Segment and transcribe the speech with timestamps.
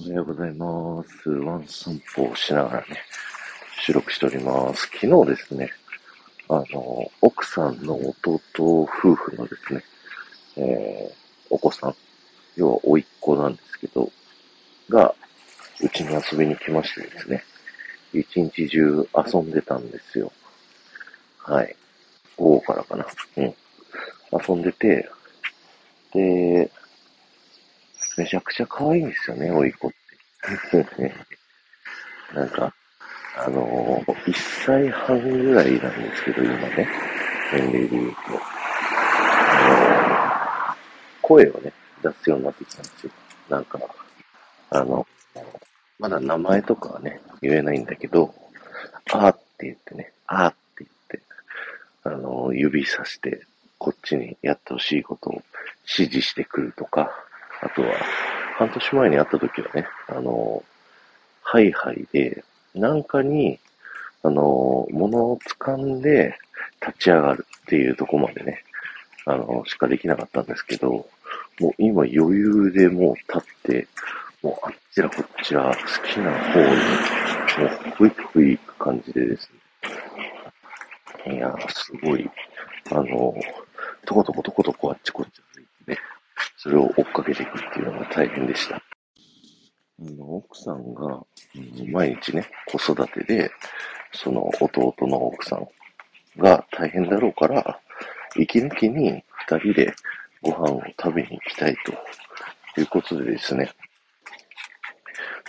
[0.00, 1.28] おはようございます。
[1.28, 2.96] ワン散歩をしながらね、
[3.84, 4.86] 収録しております。
[4.86, 5.70] 昨日ですね、
[6.48, 9.84] あの、奥さんの弟夫婦のですね、
[10.56, 11.14] えー、
[11.50, 11.94] お子さん、
[12.56, 14.10] 要は甥っ子なんですけど、
[14.88, 15.14] が、
[15.82, 17.44] うちに遊びに来ましてですね、
[18.14, 20.32] 一日中遊んでたんですよ。
[21.36, 21.76] はい。
[22.38, 23.06] 午後からかな。
[23.36, 23.54] うん。
[24.48, 25.06] 遊んでて、
[26.14, 26.70] で、
[28.16, 31.14] めちゃくちゃ可愛いんですよね、甥いっ子って。
[32.34, 32.74] なんか、
[33.36, 34.32] あのー、1
[34.64, 36.88] 歳半ぐらいなんですけど、今ね、
[37.52, 38.18] 年齢で言うと。
[39.54, 40.76] あの、
[41.22, 41.72] 声をね、
[42.02, 43.12] 出すようになってきたんですよ。
[43.48, 43.78] なんか、
[44.70, 45.06] あの、
[45.98, 48.34] まだ名前とかはね、言えないんだけど、
[49.12, 51.20] あーって言ってね、あーって言って、
[52.04, 53.42] あの、指さして、
[53.78, 55.42] こっちにやってほしいことを
[55.98, 57.10] 指示してくるとか、
[57.62, 57.94] あとは、
[58.58, 60.62] 半年前に会った時はね、あの、
[61.42, 62.44] ハイハイで、
[62.74, 63.58] なんかに、
[64.22, 66.36] あの、物を掴んで
[66.84, 68.62] 立ち上がるっていうとこまでね、
[69.26, 71.06] あの、しかできなかったんですけど、
[71.60, 73.88] もう今余裕でもう立って、
[74.42, 79.50] もうあっちらこっちら好きな方に、もうふいふい行く感じでです
[81.26, 81.34] ね。
[81.34, 82.28] いやー、すごい、
[82.90, 83.34] あの、
[84.04, 85.40] とことことことこあっちこっち、
[86.62, 88.80] それを追っかけていくっていうのが大変でした。
[90.20, 91.20] 奥さんが、
[91.90, 93.50] 毎日ね、子育てで、
[94.12, 95.66] その弟の奥さん
[96.38, 97.80] が大変だろうから、
[98.36, 99.92] 息抜きに二人で
[100.40, 103.68] ご飯を食べに行きたいということでですね、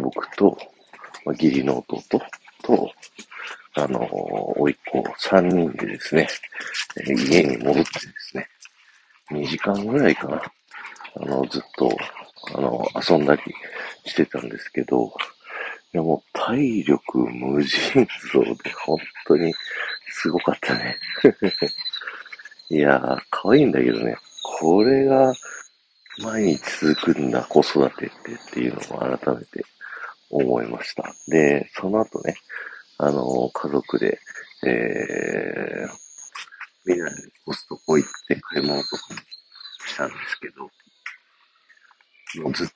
[0.00, 0.56] 僕と、
[1.24, 2.20] まあ、義理の弟
[2.62, 2.92] と、
[3.74, 4.08] あの
[4.60, 6.28] おいっ子三人でですね、
[7.04, 7.84] 家に戻ってで
[8.16, 8.46] すね、
[9.32, 10.40] 2時間ぐらいかな、
[11.16, 11.90] あの、ずっと、
[12.54, 13.42] あの、遊んだり
[14.04, 15.12] してたんですけど、
[15.92, 19.52] いやもう体力無尽蔵で本当に
[20.08, 20.96] すごかったね。
[22.70, 24.16] いやー、可愛いんだけどね、
[24.60, 25.34] これが
[26.22, 29.64] 毎日続くんだ、子育てってっていうのを改めて
[30.30, 31.12] 思いました。
[31.26, 32.36] で、その後ね、
[32.98, 34.20] あの、家族で、
[34.64, 35.88] えー、
[36.84, 39.20] みんなでコストコ行って買い物とかも
[39.86, 40.70] したんですけど、
[42.38, 42.68] もうずっ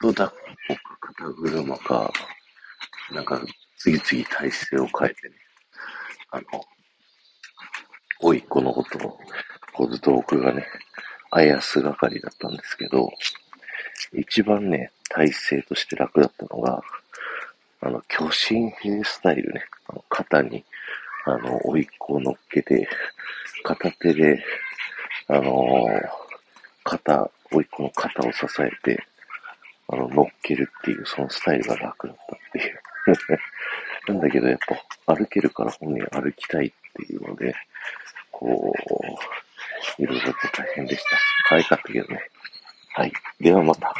[0.00, 0.28] と抱っ
[0.68, 2.12] こか肩車か、
[3.12, 3.40] なんか
[3.76, 5.34] 次々体勢を変えてね、
[6.30, 6.44] あの、
[8.20, 9.18] おいっ子のことを、
[9.72, 10.66] こうずっと僕がね、
[11.30, 13.10] あやす係だったんですけど、
[14.12, 16.82] 一番ね、体勢として楽だったのが、
[17.80, 20.64] あの、巨神兵スタイルね、あの肩に、
[21.24, 22.88] あの、おいっ子を乗っけて、
[23.62, 24.44] 片手で、
[25.28, 26.08] あのー、
[26.84, 29.06] 肩甥っ子の肩を支えて、
[29.88, 32.80] あの、乗っけるっていう、そのスタイルが楽だったっていう。
[34.12, 34.58] なんだけど、やっ
[35.06, 37.54] ぱ、歩けるから本人歩きたいっていうので、
[38.30, 38.72] こ
[39.98, 41.10] う、いろいろと大変でした。
[41.48, 42.20] 可愛かったけどね。
[42.94, 43.12] はい。
[43.40, 43.94] ではまた。